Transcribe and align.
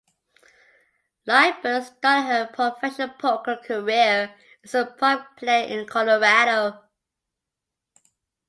Liebert 1.27 1.83
started 1.83 2.23
her 2.27 2.47
professional 2.51 3.09
poker 3.19 3.57
career 3.63 4.33
as 4.63 4.73
a 4.73 4.83
prop 4.87 5.37
player 5.37 5.67
in 5.79 5.85
Colorado. 5.85 6.81